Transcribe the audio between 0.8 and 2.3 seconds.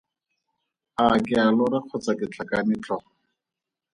A ke a lora kgotsa ke